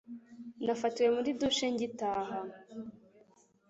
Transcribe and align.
nafatiwe 0.65 1.09
muri 1.15 1.29
douche 1.39 1.67
ngitaha 1.73 2.37